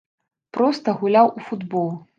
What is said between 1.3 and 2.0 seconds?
у футбол!